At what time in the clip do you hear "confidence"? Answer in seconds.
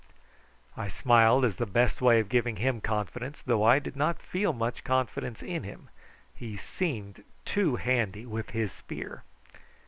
2.81-3.43, 4.83-5.43